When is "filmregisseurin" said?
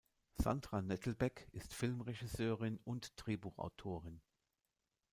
1.75-2.79